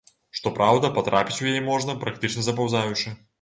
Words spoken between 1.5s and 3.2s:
яе можна, практычна запаўзаючы.